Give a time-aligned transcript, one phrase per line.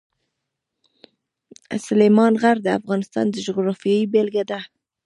[1.87, 4.59] سلیمان غر د افغانستان د جغرافیې بېلګه ده.